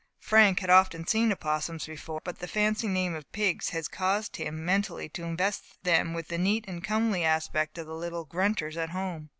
[0.17, 4.65] Frank had often seen opossums before, but the fancy name of pigs had caused him
[4.65, 8.89] mentally to invest them with the neat and comely aspect of the little grunters at
[8.89, 9.29] home.